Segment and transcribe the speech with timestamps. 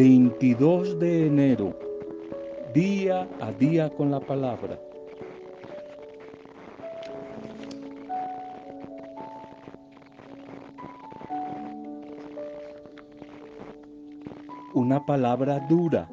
[0.00, 1.76] 22 de enero,
[2.72, 4.78] día a día con la palabra.
[14.72, 16.08] Una palabra dura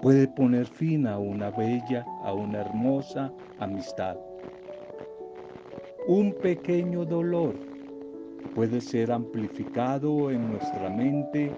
[0.00, 4.16] puede poner fin a una bella, a una hermosa amistad.
[6.08, 7.54] Un pequeño dolor
[8.54, 11.54] puede ser amplificado en nuestra mente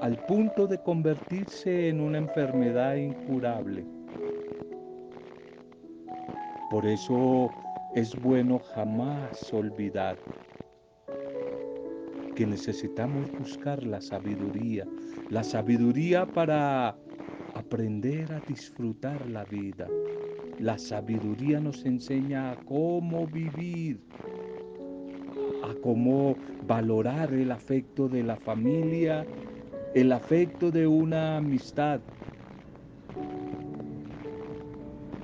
[0.00, 3.84] al punto de convertirse en una enfermedad incurable.
[6.70, 7.50] Por eso
[7.94, 10.16] es bueno jamás olvidar
[12.36, 14.86] que necesitamos buscar la sabiduría,
[15.30, 16.96] la sabiduría para
[17.54, 19.88] aprender a disfrutar la vida.
[20.60, 24.00] La sabiduría nos enseña a cómo vivir,
[25.64, 26.36] a cómo
[26.66, 29.26] valorar el afecto de la familia
[29.94, 32.02] el afecto de una amistad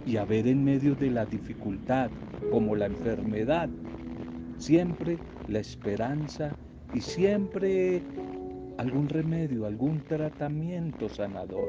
[0.04, 2.10] y a ver en medio de la dificultad,
[2.50, 3.70] como la enfermedad,
[4.56, 6.56] siempre la esperanza
[6.92, 8.04] y siempre
[8.78, 11.68] algún remedio, algún tratamiento sanador.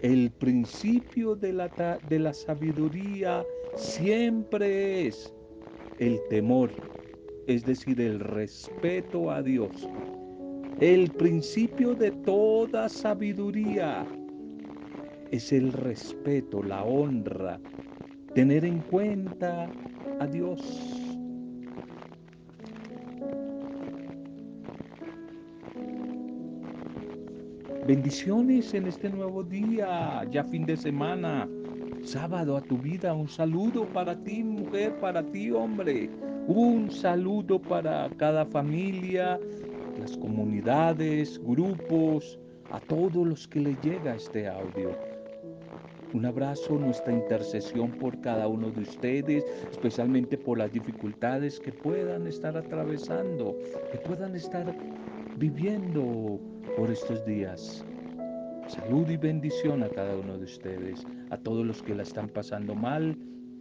[0.00, 3.44] El principio de la, de la sabiduría
[3.74, 5.34] siempre es
[5.98, 6.72] el temor,
[7.46, 9.90] es decir, el respeto a Dios
[10.80, 14.06] el principio de toda sabiduría
[15.30, 17.60] es el respeto, la honra,
[18.34, 19.68] tener en cuenta
[20.20, 20.60] a Dios.
[27.86, 31.46] Bendiciones en este nuevo día, ya fin de semana,
[32.02, 33.12] sábado a tu vida.
[33.12, 36.08] Un saludo para ti, mujer, para ti, hombre.
[36.46, 39.38] Un saludo para cada familia,
[39.98, 42.38] las comunidades, grupos,
[42.70, 44.96] a todos los que les llega este audio.
[46.12, 52.26] Un abrazo, nuestra intercesión por cada uno de ustedes, especialmente por las dificultades que puedan
[52.26, 53.56] estar atravesando,
[53.92, 54.74] que puedan estar
[55.36, 56.40] viviendo
[56.76, 57.84] por estos días.
[58.66, 62.74] Salud y bendición a cada uno de ustedes, a todos los que la están pasando
[62.74, 63.16] mal.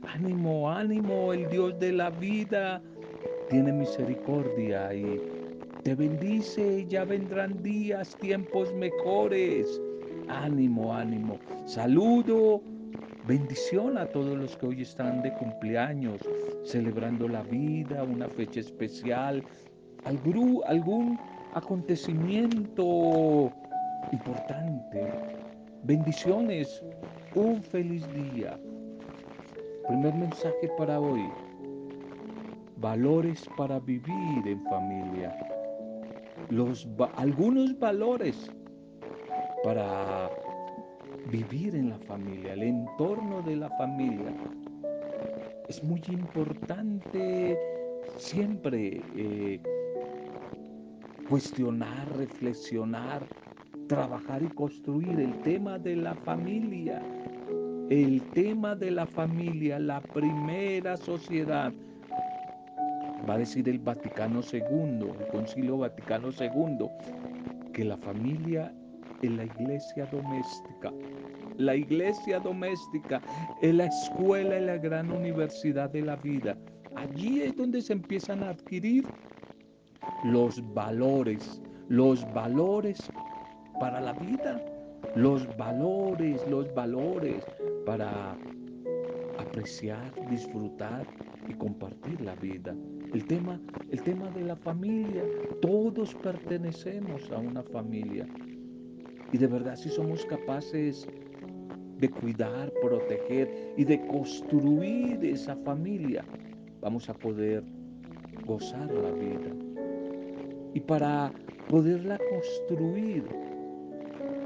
[0.08, 2.82] Ánimo, ánimo, el Dios de la vida
[3.50, 5.20] tiene misericordia y
[5.84, 9.82] te bendice, ya vendrán días, tiempos mejores.
[10.28, 11.40] Ánimo, ánimo.
[11.66, 12.62] Saludo,
[13.28, 16.22] bendición a todos los que hoy están de cumpleaños,
[16.66, 19.44] celebrando la vida, una fecha especial,
[20.04, 21.20] algún,
[21.54, 23.52] acontecimiento
[24.12, 25.12] importante.
[25.84, 26.84] Bendiciones,
[27.36, 28.60] un feliz día.
[29.88, 31.24] Primer mensaje para hoy.
[32.78, 35.36] Valores para vivir en familia
[36.50, 38.52] los, algunos valores
[39.64, 40.30] para
[41.32, 44.34] vivir en la familia, el entorno de la familia.
[45.68, 47.58] Es muy importante
[48.18, 49.62] siempre eh,
[51.30, 53.24] cuestionar, reflexionar,
[53.88, 57.02] trabajar y construir el tema de la familia.
[57.90, 61.74] El tema de la familia, la primera sociedad
[63.28, 66.88] va a decir el Vaticano II, el Concilio Vaticano II,
[67.74, 68.74] que la familia
[69.22, 70.92] es la iglesia doméstica.
[71.58, 73.22] La iglesia doméstica
[73.62, 76.58] es la escuela y la gran universidad de la vida.
[76.96, 79.06] Allí es donde se empiezan a adquirir
[80.24, 83.12] los valores, los valores
[83.80, 84.62] para la vida,
[85.16, 87.46] los valores, los valores
[87.86, 88.38] para
[89.38, 91.06] apreciar, disfrutar
[91.48, 92.76] y compartir la vida.
[93.14, 93.60] El tema,
[93.90, 95.24] el tema de la familia,
[95.62, 98.28] todos pertenecemos a una familia.
[99.32, 101.08] Y de verdad si somos capaces
[101.98, 106.24] de cuidar, proteger y de construir esa familia,
[106.82, 107.64] vamos a poder
[108.46, 109.56] gozar la vida.
[110.76, 111.34] Y para
[111.68, 113.24] poderla construir,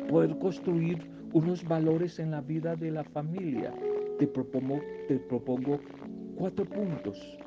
[0.09, 0.99] poder construir
[1.33, 3.73] unos valores en la vida de la familia,
[4.19, 5.79] te propongo, te propongo
[6.35, 7.37] cuatro puntos,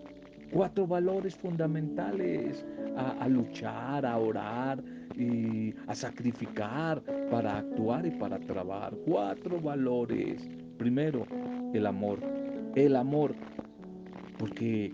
[0.50, 2.64] cuatro valores fundamentales
[2.96, 4.82] a, luchar, a orar
[5.16, 8.94] y a sacrificar para actuar y para trabajar.
[9.04, 10.48] Cuatro valores.
[10.78, 11.26] Primero,
[11.74, 12.20] el amor.
[12.74, 13.34] El amor.
[14.38, 14.92] Porque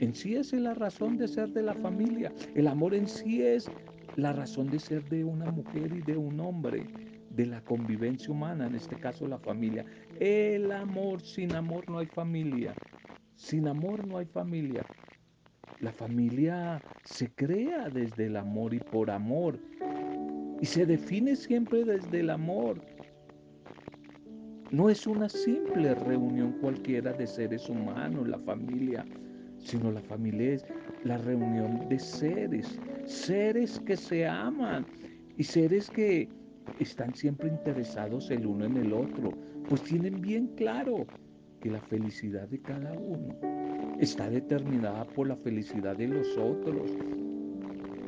[0.00, 2.32] en sí es la razón de ser de la familia.
[2.54, 3.70] El amor en sí es
[4.16, 6.86] la razón de ser de una mujer y de un hombre,
[7.30, 9.84] de la convivencia humana, en este caso la familia.
[10.20, 12.74] El amor, sin amor no hay familia.
[13.36, 14.86] Sin amor no hay familia.
[15.80, 19.58] La familia se crea desde el amor y por amor.
[20.60, 22.82] y se define siempre desde el amor.
[24.70, 29.06] No es una simple reunión cualquiera de seres humanos, la familia,
[29.58, 30.66] sino la familia es
[31.04, 34.86] la reunión de seres, seres que se aman
[35.36, 36.28] y seres que
[36.78, 39.38] están siempre interesados el uno en el otro,
[39.68, 41.08] pues tienen bien claro
[41.62, 43.34] que la felicidad de cada uno
[44.00, 46.90] está determinada por la felicidad de los otros.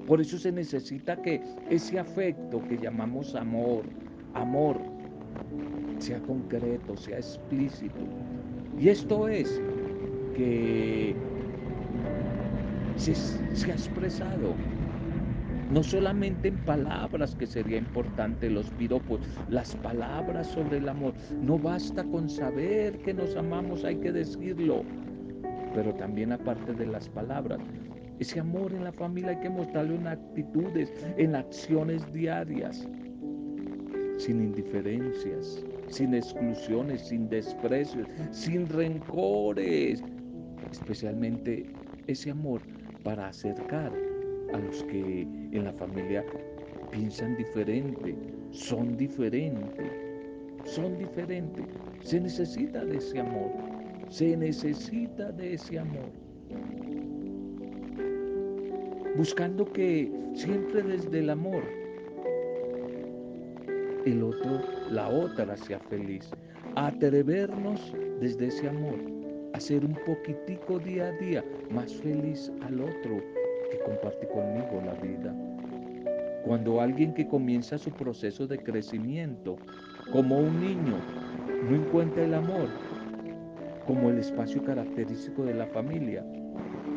[0.07, 1.41] Por eso se necesita que
[1.71, 3.85] ese afecto que llamamos amor,
[4.35, 4.77] amor,
[5.99, 8.05] sea concreto, sea explícito.
[8.79, 9.63] Y esto es
[10.37, 11.15] que
[12.97, 14.55] se, se ha expresado
[15.71, 21.15] no solamente en palabras, que sería importante los piropos, las palabras sobre el amor.
[21.41, 24.85] No basta con saber que nos amamos, hay que decirlo.
[25.75, 27.61] Pero también aparte de las palabras,
[28.21, 32.87] ese amor en la familia hay que mostrarlo en actitudes, en acciones diarias,
[34.19, 40.03] sin indiferencias, sin exclusiones, sin desprecios, sin rencores.
[40.71, 41.67] Especialmente
[42.07, 42.61] ese amor
[43.03, 43.93] para acercar
[44.53, 46.25] a los que en la familia
[46.91, 48.15] piensan diferente,
[48.51, 49.91] son diferentes,
[50.65, 51.65] son diferentes.
[52.01, 53.51] Se necesita de ese amor,
[54.09, 56.11] se necesita de ese amor.
[59.17, 61.63] Buscando que siempre desde el amor
[64.05, 64.61] el otro,
[64.91, 66.31] la otra sea feliz.
[66.77, 68.99] Atrevernos desde ese amor
[69.53, 73.23] a ser un poquitico día a día más feliz al otro
[73.81, 75.35] comparte conmigo la vida.
[76.45, 79.57] Cuando alguien que comienza su proceso de crecimiento,
[80.13, 81.05] como un niño,
[81.63, 82.69] no encuentra el amor
[83.87, 86.25] como el espacio característico de la familia,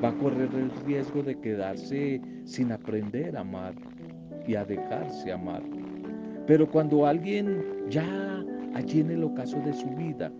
[0.03, 3.75] va a correr el riesgo de quedarse sin aprender a amar
[4.45, 5.63] y a dejarse amar.
[6.45, 10.31] Pero cuando alguien ya allí en el ocaso de su vida,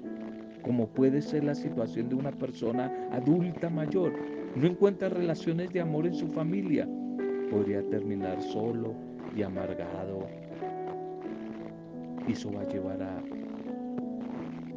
[0.62, 4.14] como puede ser la situación de una persona adulta mayor,
[4.58, 6.88] no encuentra relaciones de amor en su familia,
[7.50, 8.94] podría terminar solo
[9.36, 10.28] y amargado.
[12.28, 13.22] Y eso va a llevar a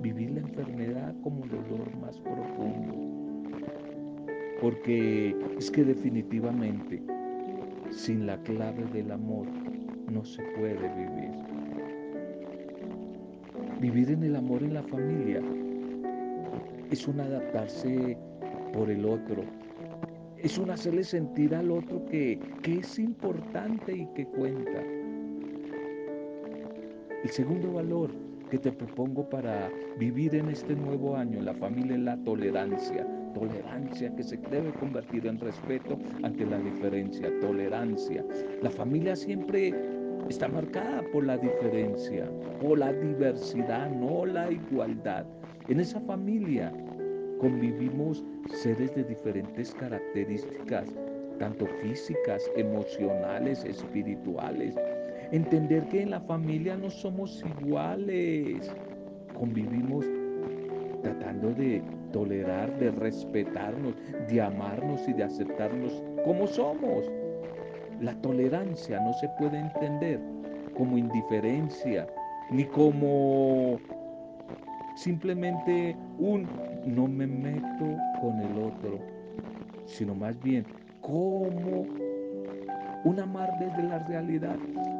[0.01, 2.95] vivir la enfermedad como dolor más profundo.
[4.61, 7.03] Porque es que definitivamente
[7.91, 9.47] sin la clave del amor
[10.11, 11.31] no se puede vivir.
[13.81, 15.41] Vivir en el amor en la familia
[16.91, 18.19] es un adaptarse
[18.73, 19.43] por el otro,
[20.43, 24.83] es un hacerle sentir al otro que, que es importante y que cuenta.
[27.23, 28.11] El segundo valor
[28.51, 33.07] que te propongo para vivir en este nuevo año en la familia es la tolerancia.
[33.35, 37.31] Tolerancia que se debe convertir en respeto ante la diferencia.
[37.41, 38.25] Tolerancia.
[38.63, 39.75] La familia siempre
[40.29, 42.29] está marcada por la diferencia,
[42.61, 45.27] por la diversidad, no la igualdad.
[45.69, 46.73] En esa familia
[47.41, 48.23] convivimos
[48.53, 50.89] seres de diferentes características,
[51.39, 54.77] tanto físicas, emocionales, espirituales.
[55.33, 58.71] Entender que en la familia no somos iguales.
[59.35, 60.05] Convivimos
[61.03, 61.83] tratando de
[62.13, 63.95] tolerar, de respetarnos,
[64.29, 67.11] de amarnos y de aceptarnos como somos.
[68.01, 70.21] La tolerancia no se puede entender
[70.75, 72.07] como indiferencia
[72.51, 73.79] ni como
[74.97, 76.47] simplemente un
[76.87, 78.99] no me meto con el otro,
[79.87, 80.65] sino más bien
[81.01, 81.87] como
[83.05, 84.57] un amar desde la realidad,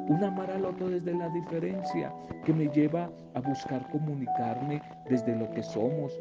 [0.09, 2.13] un amar al otro desde la diferencia,
[2.45, 6.19] que me lleva a buscar comunicarme desde lo que somos,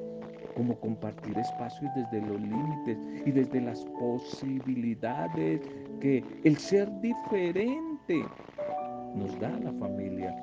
[0.55, 5.61] como compartir espacios desde los límites y desde las posibilidades
[6.01, 8.25] que el ser diferente
[9.15, 10.35] nos da a la familia.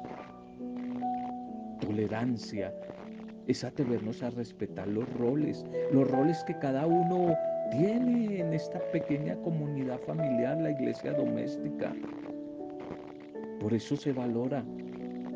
[1.81, 2.73] Tolerancia
[3.47, 7.37] es atrevernos a respetar los roles, los roles que cada uno
[7.71, 11.95] tiene en esta pequeña comunidad familiar, la iglesia doméstica.
[13.61, 14.65] Por eso se valora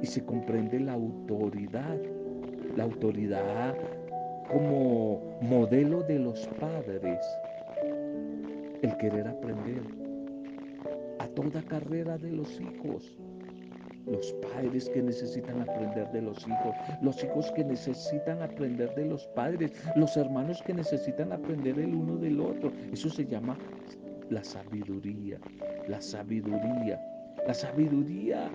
[0.03, 1.99] y se comprende la autoridad,
[2.77, 3.75] la autoridad
[4.49, 7.21] como modelo de los padres,
[8.83, 9.83] el querer aprender
[11.19, 13.19] a toda carrera de los hijos,
[14.07, 19.27] los padres que necesitan aprender de los hijos, los hijos que necesitan aprender de los
[19.29, 22.73] padres, los hermanos que necesitan aprender el uno del otro.
[22.93, 23.57] Eso se llama
[24.31, 25.39] la sabiduría,
[25.89, 27.01] la sabiduría,
[27.47, 28.51] la sabiduría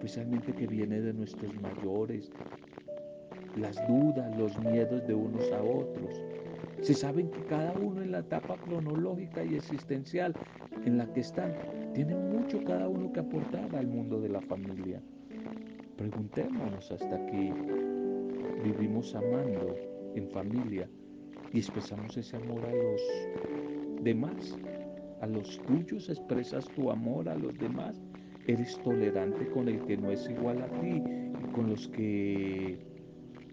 [0.00, 2.30] especialmente que viene de nuestros mayores,
[3.56, 6.22] las dudas, los miedos de unos a otros.
[6.80, 10.34] Se saben que cada uno en la etapa cronológica y existencial
[10.86, 11.52] en la que están
[11.94, 15.02] Tiene mucho cada uno que aportar al mundo de la familia.
[15.96, 17.52] Preguntémonos hasta que
[18.62, 19.76] vivimos amando
[20.14, 20.88] en familia
[21.52, 23.00] y expresamos ese amor a los
[24.02, 24.58] demás.
[25.20, 28.00] A los tuyos expresas tu amor a los demás.
[28.46, 31.02] Eres tolerante con el que no es igual a ti
[31.38, 32.78] y con los que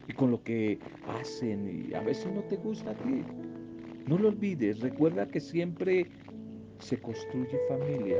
[0.07, 3.25] y con lo que hacen y a veces no te gusta a ti.
[4.07, 6.07] No lo olvides, recuerda que siempre
[6.79, 8.17] se construye familia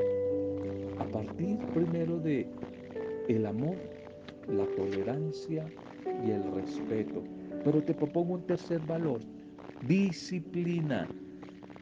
[1.00, 2.48] a partir primero de
[3.28, 3.76] el amor,
[4.48, 5.66] la tolerancia
[6.26, 7.24] y el respeto.
[7.64, 9.22] Pero te propongo un tercer valor,
[9.88, 11.08] disciplina.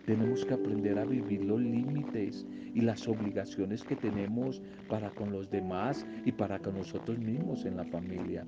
[0.05, 5.49] Tenemos que aprender a vivir los límites y las obligaciones que tenemos para con los
[5.49, 8.45] demás y para con nosotros mismos en la familia.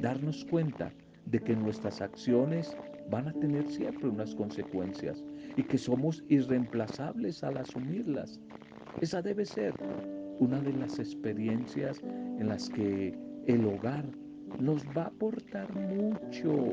[0.00, 0.92] Darnos cuenta
[1.26, 2.76] de que nuestras acciones
[3.10, 5.24] van a tener siempre unas consecuencias
[5.56, 8.40] y que somos irreemplazables al asumirlas.
[9.00, 9.74] Esa debe ser
[10.38, 12.02] una de las experiencias
[12.38, 14.04] en las que el hogar
[14.60, 16.72] nos va a aportar mucho.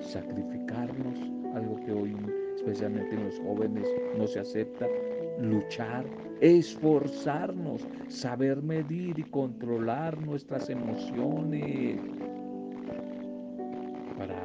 [0.00, 1.18] Sacrificarnos,
[1.54, 2.16] algo que hoy
[2.56, 4.86] especialmente en los jóvenes no se acepta,
[5.40, 6.04] luchar,
[6.40, 11.98] esforzarnos, saber medir y controlar nuestras emociones
[14.18, 14.38] para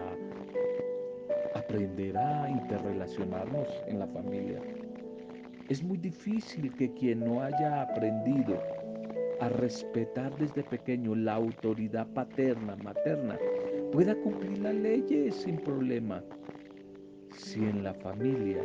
[1.55, 2.26] aprender a
[2.67, 4.59] interrelacionarnos en la familia.
[5.69, 8.61] Es muy difícil que quien no haya aprendido
[9.39, 13.37] a respetar desde pequeño la autoridad paterna, materna,
[13.91, 16.23] pueda cumplir las leyes sin problema.
[17.31, 18.61] Si en la familia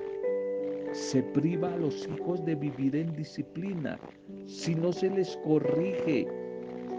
[0.93, 3.99] se priva a los hijos de vivir en disciplina,
[4.47, 6.27] si no se les corrige,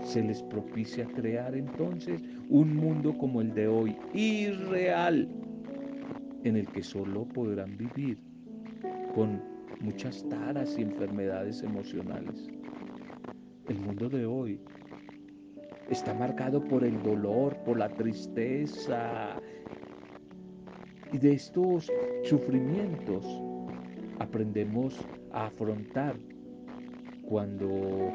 [0.03, 5.27] se les propicia crear entonces un mundo como el de hoy, irreal,
[6.43, 8.17] en el que solo podrán vivir
[9.15, 9.41] con
[9.79, 12.47] muchas taras y enfermedades emocionales.
[13.67, 14.59] El mundo de hoy
[15.89, 19.39] está marcado por el dolor, por la tristeza.
[21.12, 21.91] Y de estos
[22.23, 23.25] sufrimientos
[24.19, 25.00] aprendemos
[25.31, 26.15] a afrontar
[27.23, 28.12] cuando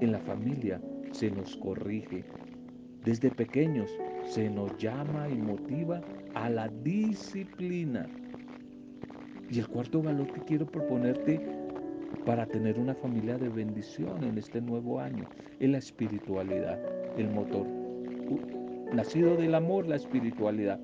[0.00, 0.80] en la familia
[1.12, 2.24] se nos corrige.
[3.04, 3.90] Desde pequeños
[4.24, 6.00] se nos llama y motiva
[6.34, 8.06] a la disciplina.
[9.50, 11.40] Y el cuarto valor que quiero proponerte
[12.24, 15.24] para tener una familia de bendición en este nuevo año.
[15.58, 16.78] Es la espiritualidad,
[17.16, 17.66] el motor.
[18.92, 20.80] Nacido del amor, la espiritualidad.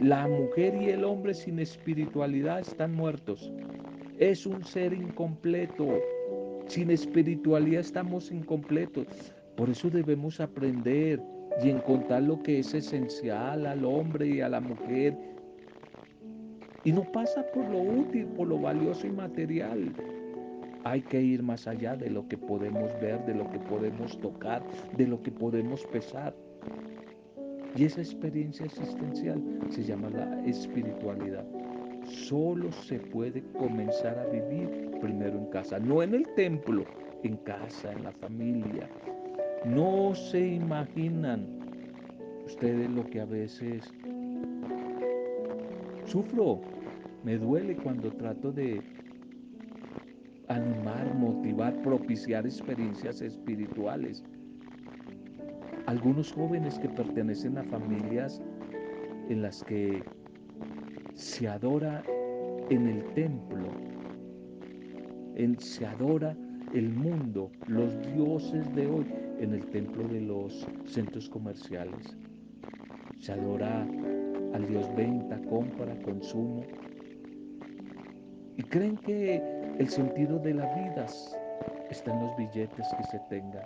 [0.00, 3.52] La mujer y el hombre sin espiritualidad están muertos.
[4.18, 5.98] Es un ser incompleto.
[6.66, 9.06] Sin espiritualidad estamos incompletos.
[9.56, 11.20] Por eso debemos aprender
[11.62, 15.16] y encontrar lo que es esencial al hombre y a la mujer.
[16.84, 19.92] Y no pasa por lo útil, por lo valioso y material.
[20.84, 24.62] Hay que ir más allá de lo que podemos ver, de lo que podemos tocar,
[24.96, 26.34] de lo que podemos pesar.
[27.76, 31.44] Y esa experiencia existencial se llama la espiritualidad.
[32.04, 36.84] Solo se puede comenzar a vivir primero en casa, no en el templo,
[37.22, 38.88] en casa, en la familia.
[39.64, 41.46] No se imaginan
[42.46, 43.92] ustedes lo que a veces
[46.04, 46.60] sufro.
[47.24, 48.80] Me duele cuando trato de
[50.46, 54.24] animar, motivar, propiciar experiencias espirituales.
[55.86, 58.40] Algunos jóvenes que pertenecen a familias
[59.28, 60.02] en las que
[61.14, 62.02] se adora
[62.70, 63.68] en el templo,
[65.34, 66.36] en, se adora
[66.72, 69.06] el mundo, los dioses de hoy
[69.40, 72.16] en el templo de los centros comerciales.
[73.20, 73.86] Se adora
[74.54, 76.62] al dios venta, compra, consumo.
[78.56, 79.42] Y creen que
[79.78, 81.06] el sentido de la vida
[81.90, 83.64] está en los billetes que se tengan.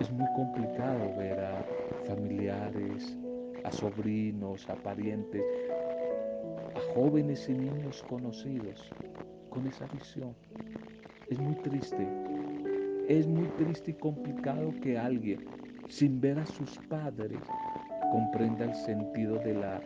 [0.00, 1.64] Es muy complicado ver a
[2.06, 3.16] familiares,
[3.64, 5.42] a sobrinos, a parientes,
[6.74, 8.90] a jóvenes y niños conocidos
[9.50, 10.34] con esa visión.
[11.28, 12.31] Es muy triste.
[13.08, 15.40] Es muy triste y complicado que alguien,
[15.88, 17.40] sin ver a sus padres,
[18.12, 19.82] comprenda el sentido de la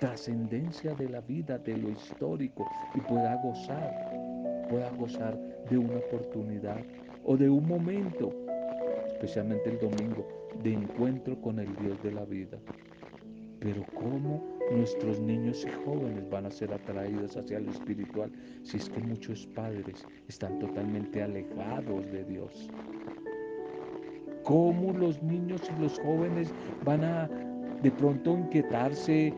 [0.00, 3.94] trascendencia de la vida, de lo histórico y pueda gozar,
[4.68, 5.38] pueda gozar
[5.70, 6.84] de una oportunidad
[7.24, 8.34] o de un momento,
[9.06, 10.26] especialmente el domingo,
[10.62, 12.58] de encuentro con el Dios de la vida.
[13.60, 18.30] Pero ¿cómo nuestros niños y jóvenes van a ser atraídos hacia lo espiritual
[18.62, 22.70] si es que muchos padres están totalmente alejados de Dios?
[24.42, 26.52] ¿Cómo los niños y los jóvenes
[26.84, 27.28] van a
[27.82, 29.32] de pronto inquietarse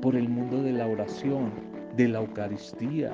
[0.00, 1.50] por el mundo de la oración,
[1.96, 3.12] de la Eucaristía,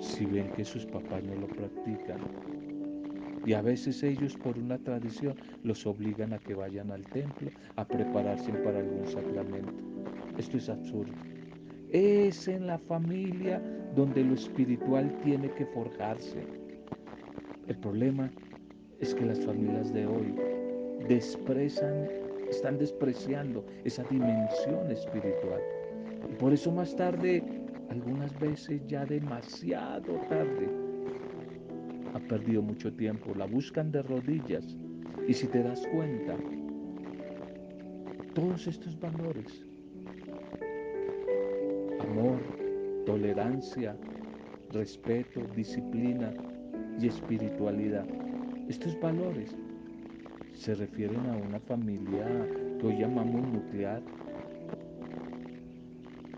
[0.00, 2.20] si ven que sus papás no lo practican.
[3.44, 7.84] Y a veces ellos por una tradición los obligan a que vayan al templo a
[7.84, 9.91] prepararse para algún sacramento.
[10.38, 11.12] Esto es absurdo.
[11.90, 13.62] Es en la familia
[13.94, 16.46] donde lo espiritual tiene que forjarse.
[17.68, 18.30] El problema
[19.00, 20.34] es que las familias de hoy
[21.08, 22.08] desprezan,
[22.48, 25.60] están despreciando esa dimensión espiritual.
[26.30, 27.42] Y por eso más tarde,
[27.90, 30.68] algunas veces ya demasiado tarde,
[32.14, 34.76] ha perdido mucho tiempo, la buscan de rodillas.
[35.28, 36.36] Y si te das cuenta,
[38.34, 39.66] todos estos valores,
[42.12, 42.38] amor,
[43.06, 43.96] tolerancia,
[44.70, 46.32] respeto, disciplina
[47.00, 48.04] y espiritualidad,
[48.68, 49.56] estos valores
[50.54, 52.26] se refieren a una familia
[52.78, 54.02] que hoy llamamos nuclear,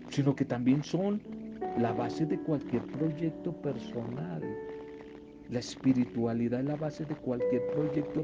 [0.09, 1.21] sino que también son
[1.77, 4.41] la base de cualquier proyecto personal.
[5.49, 8.23] La espiritualidad es la base de cualquier proyecto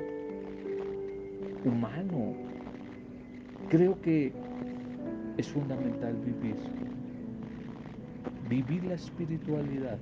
[1.66, 2.34] humano.
[3.70, 4.32] Creo que
[5.38, 6.91] es fundamental vivir.
[8.52, 9.98] Vivir la espiritualidad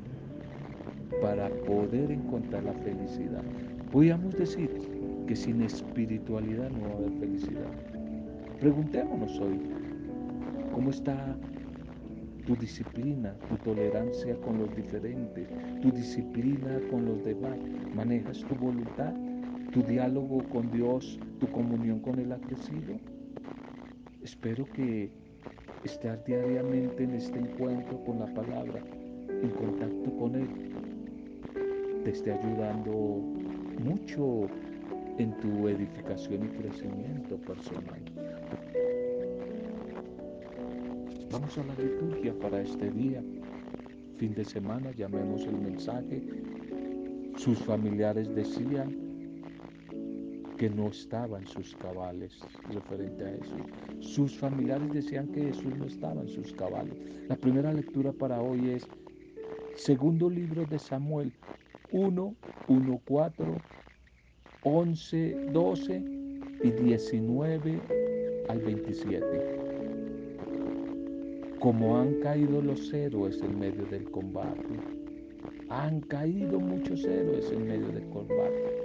[1.22, 3.44] para poder encontrar la felicidad.
[3.92, 4.72] Podríamos decir
[5.28, 7.72] que sin espiritualidad no va a haber felicidad.
[8.60, 9.60] Preguntémonos hoy,
[10.72, 11.38] ¿cómo está
[12.48, 15.48] tu disciplina, tu tolerancia con los diferentes,
[15.84, 17.60] tu disciplina con los demás?
[17.94, 19.14] ¿Manejas tu voluntad,
[19.72, 23.00] tu diálogo con Dios, tu comunión con el acrecido?
[24.24, 25.19] Espero que
[25.84, 28.82] estar diariamente en este encuentro con la palabra,
[29.30, 30.48] en contacto con Él,
[32.04, 32.92] te esté ayudando
[33.80, 34.48] mucho
[35.18, 38.00] en tu edificación y crecimiento personal.
[41.32, 43.22] Vamos a la liturgia para este día.
[44.18, 46.22] Fin de semana, llamemos el mensaje.
[47.38, 49.09] Sus familiares decían
[50.60, 53.56] que no estaban sus cabales referente a eso.
[54.02, 56.94] Sus familiares decían que Jesús no estaba en sus cabales.
[57.30, 58.86] La primera lectura para hoy es
[59.76, 61.32] segundo libro de Samuel
[61.94, 62.36] 1,
[62.68, 63.62] 1, 4,
[64.64, 66.04] 11, 12
[66.62, 67.82] y 19
[68.50, 69.60] al 27.
[71.62, 74.84] Como han caído los héroes en medio del combate.
[75.70, 78.80] Han caído muchos héroes en medio del combate.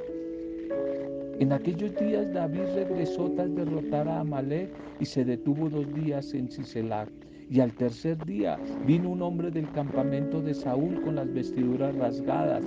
[1.41, 4.71] En aquellos días David regresó tras derrotar a Amalek
[5.01, 7.11] y se detuvo dos días en Siselac.
[7.51, 12.65] Y al tercer día vino un hombre del campamento de Saúl con las vestiduras rasgadas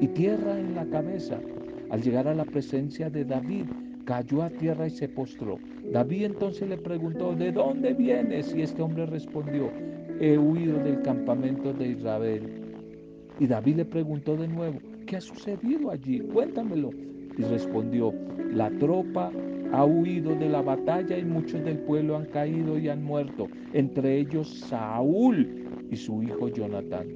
[0.00, 1.40] y tierra en la cabeza.
[1.90, 3.64] Al llegar a la presencia de David,
[4.04, 5.58] cayó a tierra y se postró.
[5.92, 8.54] David entonces le preguntó, ¿de dónde vienes?
[8.54, 9.70] Y este hombre respondió,
[10.20, 12.42] he huido del campamento de Israel.
[13.40, 16.20] Y David le preguntó de nuevo, ¿qué ha sucedido allí?
[16.20, 16.90] Cuéntamelo.
[17.38, 18.14] Y respondió,
[18.52, 19.30] la tropa
[19.72, 24.18] ha huido de la batalla y muchos del pueblo han caído y han muerto, entre
[24.18, 27.06] ellos Saúl y su hijo Jonatán.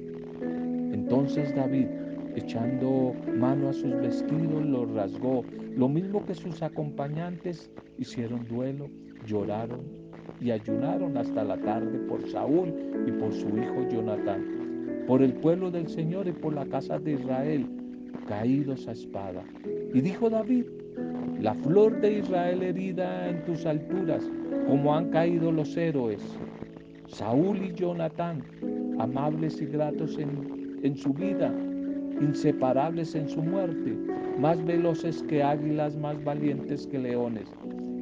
[0.93, 1.87] Entonces David
[2.35, 5.43] echando mano a sus vestidos, los rasgó.
[5.75, 8.89] Lo mismo que sus acompañantes hicieron duelo,
[9.25, 9.81] lloraron
[10.39, 12.73] y ayunaron hasta la tarde por Saúl
[13.05, 17.13] y por su hijo Jonatán, por el pueblo del Señor y por la casa de
[17.13, 17.67] Israel,
[18.27, 19.43] caídos a espada.
[19.93, 20.65] Y dijo David,
[21.39, 24.23] la flor de Israel herida en tus alturas,
[24.67, 26.21] como han caído los héroes.
[27.07, 28.41] Saúl y Jonatán,
[28.99, 31.53] amables y gratos en, en su vida,
[32.21, 33.97] inseparables en su muerte,
[34.39, 37.51] más veloces que águilas, más valientes que leones.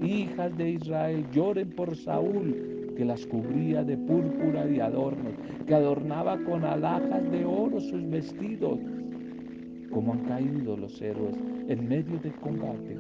[0.04, 2.56] Hijas de Israel, lloren por Saúl,
[2.96, 5.34] que las cubría de púrpura y adornos,
[5.66, 8.80] que adornaba con alhajas de oro sus vestidos.
[9.92, 11.36] Como han caído los héroes
[11.68, 12.98] en medio del combate.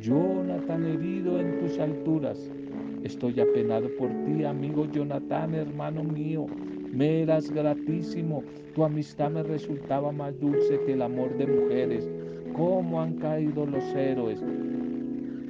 [0.00, 2.50] Jonathan herido en tus alturas.
[3.02, 6.46] Estoy apenado por ti, amigo Jonathan, hermano mío.
[6.92, 8.42] Me eras gratísimo,
[8.74, 12.08] tu amistad me resultaba más dulce que el amor de mujeres.
[12.54, 14.40] ¿Cómo han caído los héroes?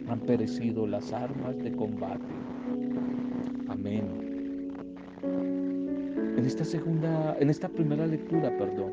[0.09, 2.35] Han perecido las armas de combate.
[3.69, 4.25] Amén.
[6.37, 8.93] En esta segunda, en esta primera lectura, perdón,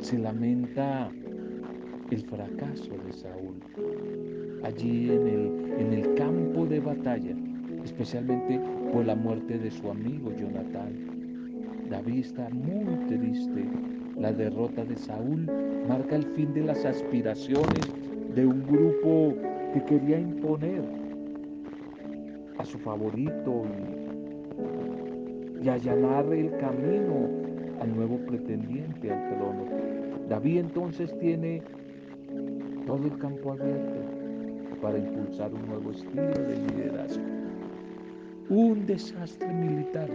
[0.00, 1.10] se lamenta
[2.10, 3.60] el fracaso de Saúl
[4.64, 7.36] allí en el, en el campo de batalla
[7.84, 8.60] especialmente
[8.92, 10.92] por la muerte de su amigo Jonatán.
[11.88, 13.64] David está muy triste.
[14.16, 15.50] La derrota de Saúl
[15.88, 17.90] marca el fin de las aspiraciones
[18.34, 19.34] de un grupo
[19.72, 20.82] que quería imponer
[22.58, 23.64] a su favorito
[25.62, 27.28] y, allanar el camino
[27.80, 29.89] al nuevo pretendiente al trono.
[30.30, 31.60] David entonces tiene
[32.86, 34.00] todo el campo abierto
[34.80, 37.24] para impulsar un nuevo estilo de liderazgo.
[38.48, 40.08] Un desastre militar.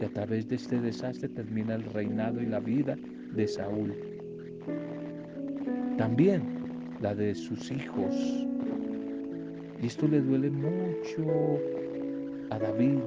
[0.00, 2.96] Y a través de este desastre termina el reinado y la vida
[3.32, 3.94] de Saúl.
[5.96, 6.42] También
[7.00, 8.12] la de sus hijos.
[9.80, 11.60] Y esto le duele mucho
[12.50, 12.98] a David,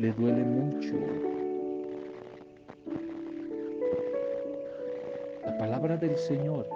[0.00, 1.37] le duele mucho.
[5.80, 6.68] Palabra del Señor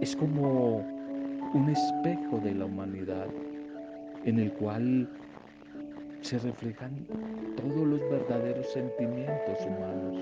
[0.00, 0.86] es como
[1.52, 3.26] un espejo de la humanidad
[4.24, 5.08] en el cual
[6.20, 6.92] se reflejan
[7.56, 10.16] todos los verdaderos sentimientos humanos.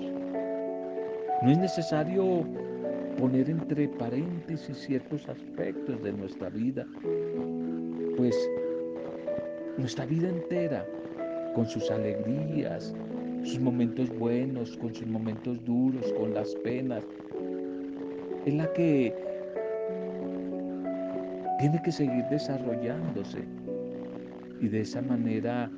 [1.43, 2.43] No es necesario
[3.19, 6.83] poner entre paréntesis ciertos aspectos de nuestra vida,
[8.17, 8.35] pues
[9.77, 10.83] nuestra vida entera,
[11.53, 12.95] con sus alegrías,
[13.43, 17.03] sus momentos buenos, con sus momentos duros, con las penas,
[18.45, 19.13] es la que
[21.59, 23.43] tiene que seguir desarrollándose
[24.61, 25.71] y de esa manera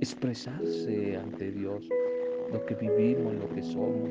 [0.00, 1.88] expresarse ante Dios
[2.52, 4.10] lo que vivimos, lo que somos.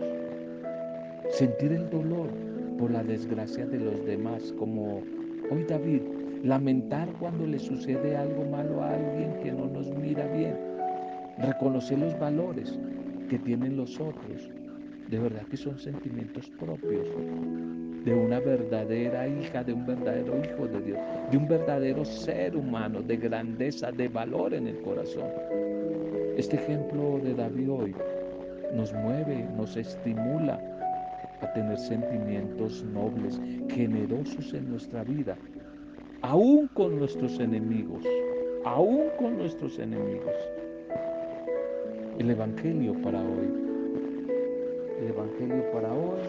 [1.29, 2.29] Sentir el dolor
[2.77, 5.01] por la desgracia de los demás, como
[5.51, 6.01] hoy David,
[6.43, 10.70] lamentar cuando le sucede algo malo a alguien que no nos mira bien,
[11.41, 12.79] reconocer los valores
[13.29, 14.49] que tienen los otros,
[15.09, 17.07] de verdad que son sentimientos propios
[18.05, 20.99] de una verdadera hija, de un verdadero hijo de Dios,
[21.29, 25.29] de un verdadero ser humano, de grandeza, de valor en el corazón.
[26.37, 27.95] Este ejemplo de David hoy
[28.73, 30.59] nos mueve, nos estimula
[31.41, 35.37] a tener sentimientos nobles, generosos en nuestra vida,
[36.21, 38.03] aún con nuestros enemigos,
[38.63, 40.33] aún con nuestros enemigos.
[42.21, 43.49] El Evangelio para hoy,
[44.99, 46.19] el Evangelio para hoy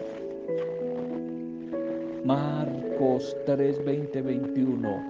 [2.25, 5.03] Marcos 3, 20, 21.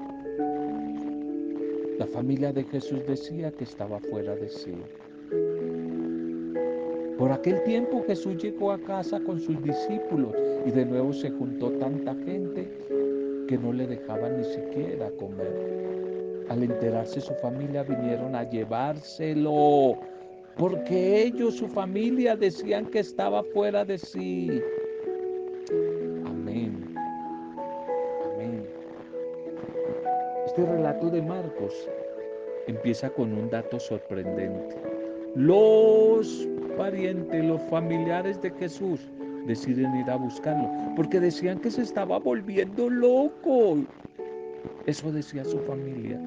[1.98, 4.76] La familia de Jesús decía que estaba fuera de sí.
[7.18, 11.72] Por aquel tiempo Jesús llegó a casa con sus discípulos y de nuevo se juntó
[11.80, 12.68] tanta gente
[13.48, 16.46] que no le dejaban ni siquiera comer.
[16.50, 19.98] Al enterarse su familia vinieron a llevárselo
[20.58, 24.62] porque ellos, su familia, decían que estaba fuera de sí.
[30.46, 31.90] Este relato de Marcos
[32.68, 34.76] empieza con un dato sorprendente.
[35.36, 39.00] Los parientes, los familiares de Jesús
[39.48, 43.80] deciden ir a buscarlo porque decían que se estaba volviendo loco.
[44.86, 46.22] Eso decía su familia.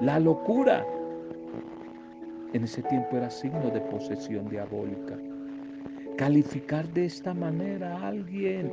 [0.00, 0.86] La locura
[2.54, 5.18] en ese tiempo era signo de posesión diabólica.
[6.16, 8.72] Calificar de esta manera a alguien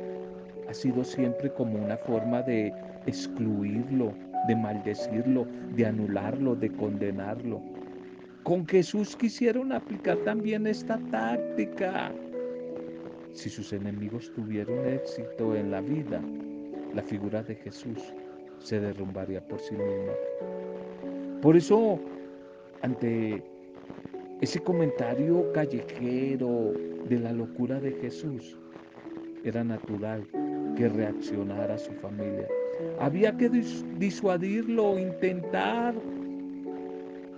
[0.68, 2.72] ha sido siempre como una forma de
[3.06, 4.14] excluirlo,
[4.46, 7.60] de maldecirlo, de anularlo, de condenarlo.
[8.44, 12.12] Con Jesús quisieron aplicar también esta táctica.
[13.32, 16.20] Si sus enemigos tuvieron éxito en la vida,
[16.94, 18.14] la figura de Jesús
[18.58, 20.12] se derrumbaría por sí misma.
[21.40, 21.98] Por eso,
[22.82, 23.42] ante
[24.42, 26.72] ese comentario callejero
[27.08, 28.58] de la locura de Jesús,
[29.44, 30.26] era natural
[30.76, 32.48] que reaccionara su familia.
[32.98, 35.94] Había que disuadirlo, intentar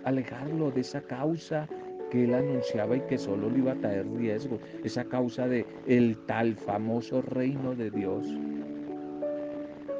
[0.04, 1.68] alejarlo de esa causa
[2.10, 6.16] que él anunciaba y que solo le iba a traer riesgo, esa causa de el
[6.24, 8.26] tal famoso reino de Dios.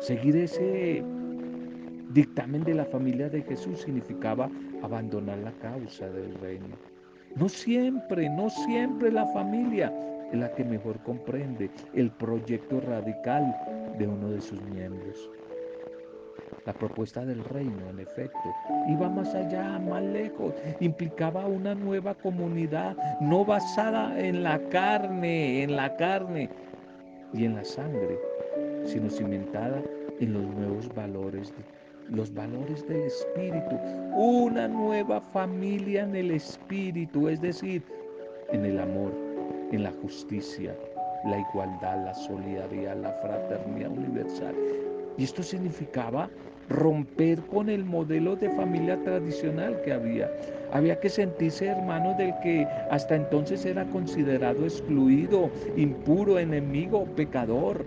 [0.01, 1.05] Seguir ese
[2.14, 4.49] dictamen de la familia de Jesús significaba
[4.83, 6.94] abandonar la causa del reino.
[7.37, 9.92] No siempre, no siempre la familia
[10.33, 13.55] es la que mejor comprende el proyecto radical
[13.99, 15.31] de uno de sus miembros.
[16.64, 18.55] La propuesta del reino, en efecto,
[18.88, 25.75] iba más allá, más lejos, implicaba una nueva comunidad, no basada en la carne, en
[25.75, 26.49] la carne
[27.33, 28.16] y en la sangre,
[28.85, 29.83] sino cimentada
[30.20, 31.53] en los nuevos valores,
[32.11, 33.79] los valores del Espíritu,
[34.14, 37.83] una nueva familia en el Espíritu, es decir,
[38.53, 39.12] en el amor,
[39.73, 40.77] en la justicia,
[41.25, 44.55] la igualdad, la solidaridad, la fraternidad universal.
[45.17, 46.29] Y esto significaba
[46.69, 50.31] romper con el modelo de familia tradicional que había.
[50.73, 57.85] Había que sentirse hermano del que hasta entonces era considerado excluido, impuro, enemigo, pecador.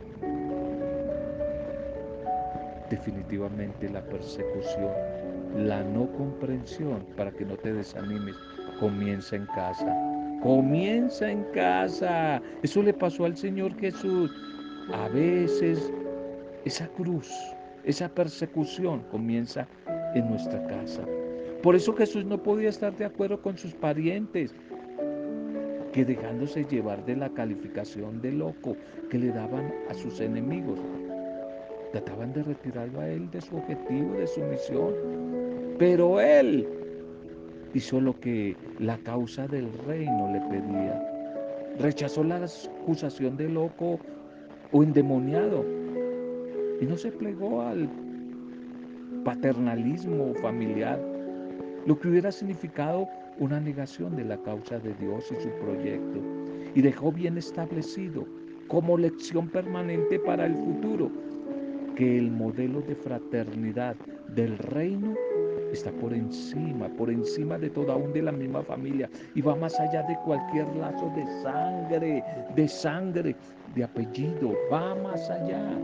[2.90, 4.92] Definitivamente la persecución,
[5.58, 8.36] la no comprensión, para que no te desanimes,
[8.80, 9.94] comienza en casa.
[10.42, 12.42] Comienza en casa.
[12.64, 14.32] Eso le pasó al Señor Jesús.
[14.94, 15.92] A veces
[16.64, 17.30] esa cruz,
[17.84, 19.68] esa persecución comienza
[20.16, 21.04] en nuestra casa.
[21.64, 24.54] Por eso Jesús no podía estar de acuerdo con sus parientes,
[25.92, 28.78] que dejándose llevar de la calificación de loco
[29.10, 30.80] que le daban a sus enemigos,
[31.92, 34.94] trataban de retirarlo a él de su objetivo, de su misión.
[35.78, 36.68] Pero él
[37.74, 41.04] hizo lo que la causa del reino le pedía.
[41.80, 44.00] Rechazó la acusación de loco
[44.72, 45.64] o endemoniado
[46.82, 47.90] y no se plegó al
[49.24, 51.00] paternalismo familiar,
[51.86, 53.08] lo que hubiera significado
[53.40, 56.20] una negación de la causa de Dios y su proyecto,
[56.74, 58.26] y dejó bien establecido
[58.68, 61.12] como lección permanente para el futuro
[61.98, 63.96] que el modelo de fraternidad
[64.36, 65.16] del reino
[65.74, 69.80] está por encima, por encima de toda aún de la misma familia y va más
[69.80, 72.24] allá de cualquier lazo de sangre,
[72.56, 73.36] de sangre,
[73.74, 75.76] de apellido, va más allá,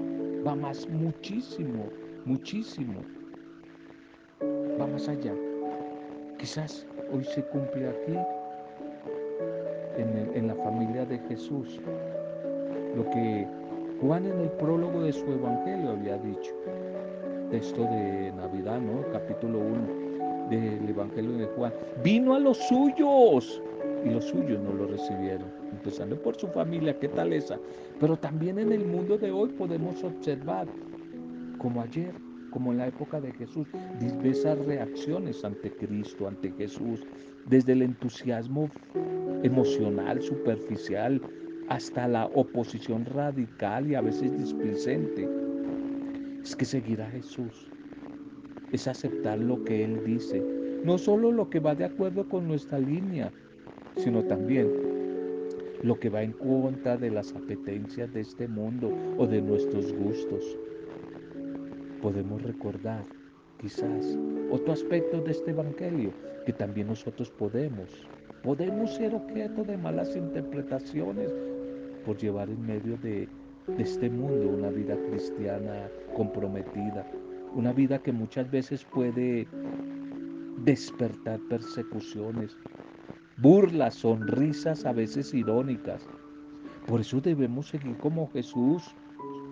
[0.46, 1.86] va más muchísimo,
[2.26, 3.02] muchísimo,
[4.80, 5.34] va más allá.
[6.38, 8.18] Quizás hoy se cumple aquí,
[9.98, 11.82] en, en la familia de Jesús,
[12.96, 13.48] lo que
[14.04, 16.52] Juan en el prólogo de su evangelio había dicho
[17.50, 19.02] texto de Navidad, ¿no?
[19.14, 21.72] Capítulo 1 del Evangelio de Juan.
[22.04, 23.62] Vino a los suyos
[24.04, 25.48] y los suyos no lo recibieron.
[25.72, 27.58] Empezando por su familia, qué tal esa.
[28.02, 30.68] Pero también en el mundo de hoy podemos observar,
[31.58, 32.14] como ayer,
[32.52, 33.70] como en la época de Jesús,
[34.02, 37.06] diversas reacciones ante Cristo, ante Jesús,
[37.46, 38.70] desde el entusiasmo
[39.44, 41.22] emocional, superficial,
[41.70, 45.28] hasta la oposición radical y a veces displicente
[46.44, 47.70] es que seguir a Jesús
[48.72, 50.44] es aceptar lo que Él dice,
[50.84, 53.32] no solo lo que va de acuerdo con nuestra línea,
[53.98, 54.70] sino también
[55.84, 60.58] lo que va en contra de las apetencias de este mundo o de nuestros gustos.
[62.02, 63.06] Podemos recordar
[63.62, 64.18] quizás
[64.50, 66.12] otro aspecto de este Evangelio
[66.46, 67.90] que también nosotros podemos.
[68.44, 71.32] Podemos ser objeto de malas interpretaciones
[72.06, 73.28] por llevar en medio de
[73.78, 77.06] este mundo, una vida cristiana comprometida,
[77.56, 79.48] una vida que muchas veces puede
[80.64, 82.58] despertar persecuciones,
[83.38, 86.08] burlas, sonrisas a veces irónicas.
[86.88, 88.84] Por eso debemos seguir como Jesús,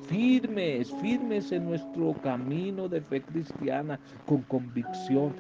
[0.08, 5.34] firmes, firmes en nuestro camino de fe cristiana, con convicción,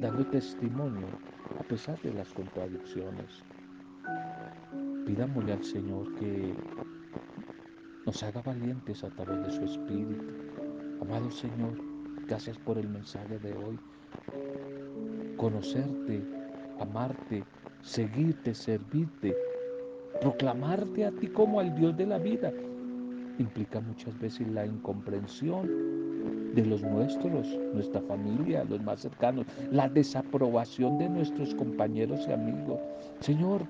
[0.00, 1.06] dando testimonio
[1.58, 3.42] a pesar de las contradicciones.
[5.12, 6.54] Pidámosle al Señor que
[8.06, 10.24] nos haga valientes a través de su Espíritu.
[11.02, 11.74] Amado Señor,
[12.26, 13.78] gracias por el mensaje de hoy.
[15.36, 16.24] Conocerte,
[16.80, 17.44] amarte,
[17.82, 19.36] seguirte, servirte,
[20.22, 22.50] proclamarte a ti como al Dios de la vida,
[23.38, 30.96] implica muchas veces la incomprensión de los nuestros, nuestra familia, los más cercanos, la desaprobación
[30.96, 32.80] de nuestros compañeros y amigos.
[33.20, 33.66] Señor,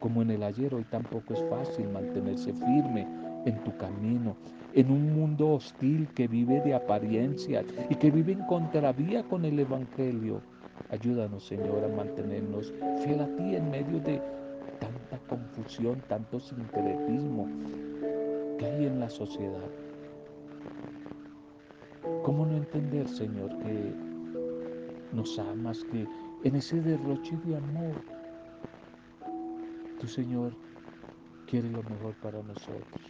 [0.00, 3.06] como en el ayer, hoy tampoco es fácil mantenerse firme
[3.44, 4.36] en tu camino,
[4.74, 9.58] en un mundo hostil que vive de apariencias y que vive en contravía con el
[9.58, 10.40] Evangelio.
[10.90, 12.72] Ayúdanos, Señor, a mantenernos
[13.04, 14.20] fiel a ti en medio de
[14.78, 17.48] tanta confusión, tanto sincretismo
[18.58, 19.68] que hay en la sociedad.
[22.22, 23.94] ¿Cómo no entender, Señor, que
[25.12, 26.06] nos amas, que
[26.44, 27.94] en ese derroche de amor,
[29.98, 30.52] tu Señor
[31.46, 33.02] quiere lo mejor para nosotros?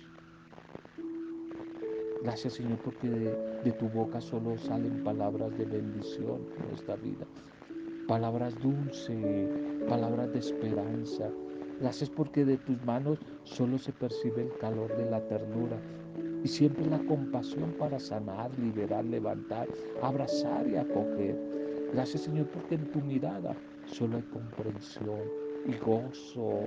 [2.23, 7.27] Gracias Señor porque de, tu boca solo salen palabras de bendición en nuestra vida.
[8.07, 9.51] Palabras dulces,
[9.89, 11.31] palabras de esperanza.
[11.81, 15.77] Gracias porque de tus manos solo se percibe el calor de la ternura
[16.43, 19.69] y siempre la compasión para sanar, liberar, levantar,
[20.03, 21.39] abrazar y acoger.
[21.93, 23.55] Gracias Señor porque en tu mirada
[23.87, 26.65] solo hay comprensión y gozo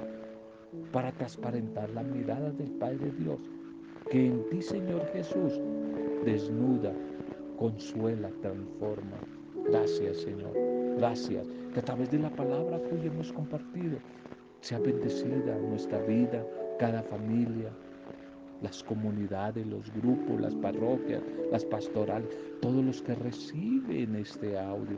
[0.94, 3.40] para transparentar la mirada del Padre Dios
[4.10, 5.54] que en ti, Señor Jesús,
[6.26, 6.92] desnuda,
[7.58, 9.18] consuela, transforma.
[9.70, 10.52] Gracias, Señor.
[10.98, 11.48] Gracias.
[11.74, 13.98] Que a través de la palabra que hemos compartido
[14.60, 16.46] sea bendecida nuestra vida,
[16.78, 17.70] cada familia,
[18.62, 22.30] las comunidades, los grupos, las parroquias, las pastorales,
[22.62, 24.98] todos los que reciben este audio.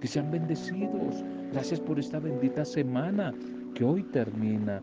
[0.00, 1.24] Que sean bendecidos.
[1.52, 3.34] Gracias por esta bendita semana
[3.74, 4.82] que hoy termina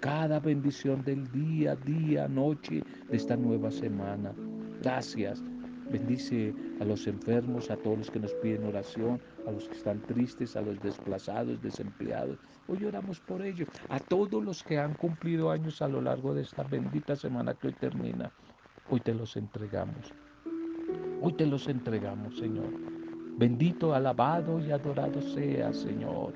[0.00, 4.32] cada bendición del día, día, noche de esta nueva semana.
[4.82, 5.42] Gracias.
[5.90, 10.00] Bendice a los enfermos, a todos los que nos piden oración, a los que están
[10.02, 12.38] tristes, a los desplazados, desempleados.
[12.68, 16.42] Hoy oramos por ellos, a todos los que han cumplido años a lo largo de
[16.42, 18.30] esta bendita semana que hoy termina.
[18.88, 20.14] Hoy te los entregamos.
[21.20, 22.99] Hoy te los entregamos, Señor.
[23.40, 26.34] Bendito, alabado y adorado sea, Señor.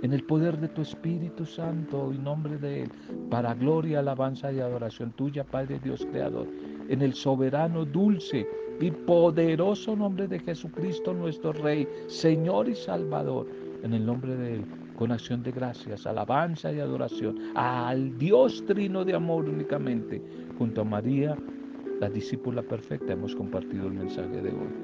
[0.00, 2.90] En el poder de tu Espíritu Santo y nombre de Él,
[3.28, 6.48] para gloria, alabanza y adoración tuya, Padre Dios Creador,
[6.88, 8.48] en el soberano, dulce
[8.80, 13.46] y poderoso nombre de Jesucristo nuestro Rey, Señor y Salvador,
[13.82, 14.64] en el nombre de Él,
[14.96, 20.22] con acción de gracias, alabanza y adoración al Dios trino de amor únicamente,
[20.56, 21.36] junto a María,
[22.00, 24.83] la discípula perfecta, hemos compartido el mensaje de hoy.